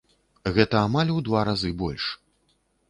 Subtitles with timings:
[0.55, 2.11] Гэта амаль у два разы больш!